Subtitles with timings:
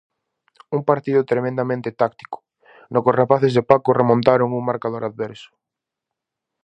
[0.75, 2.37] Un partido tremendamente táctico
[2.91, 5.51] no que os rapaces de Paco remontaron un marcador adverso.